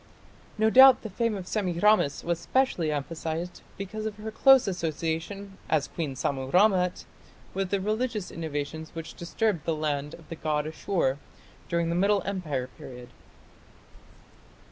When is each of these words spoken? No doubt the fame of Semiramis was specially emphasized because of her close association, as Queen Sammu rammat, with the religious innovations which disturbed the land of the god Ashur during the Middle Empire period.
No 0.57 0.71
doubt 0.71 1.03
the 1.03 1.11
fame 1.11 1.35
of 1.37 1.45
Semiramis 1.47 2.23
was 2.23 2.39
specially 2.39 2.91
emphasized 2.91 3.61
because 3.77 4.07
of 4.07 4.15
her 4.17 4.31
close 4.31 4.67
association, 4.67 5.59
as 5.69 5.87
Queen 5.89 6.15
Sammu 6.15 6.49
rammat, 6.51 7.05
with 7.53 7.69
the 7.69 7.79
religious 7.79 8.31
innovations 8.31 8.95
which 8.95 9.13
disturbed 9.13 9.63
the 9.63 9.75
land 9.75 10.15
of 10.15 10.27
the 10.29 10.35
god 10.35 10.65
Ashur 10.65 11.19
during 11.69 11.89
the 11.89 11.95
Middle 11.95 12.23
Empire 12.25 12.67
period. 12.79 13.09